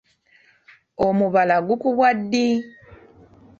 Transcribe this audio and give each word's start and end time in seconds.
Omubala 1.07 1.55
gukubwa 1.67 2.07
ddi? 2.19 2.47